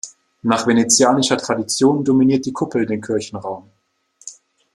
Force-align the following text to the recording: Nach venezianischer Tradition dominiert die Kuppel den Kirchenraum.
Nach 0.41 0.65
venezianischer 0.65 1.37
Tradition 1.37 2.03
dominiert 2.03 2.47
die 2.47 2.53
Kuppel 2.53 2.87
den 2.87 3.01
Kirchenraum. 3.03 3.69